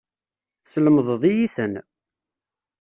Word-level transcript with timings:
Teslemdeḍ-iyi-ten. 0.63 1.73